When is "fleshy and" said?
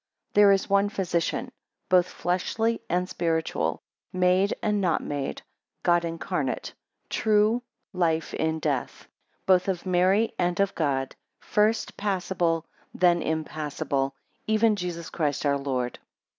2.07-3.07